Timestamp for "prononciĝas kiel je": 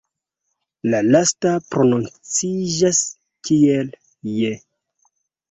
1.73-4.53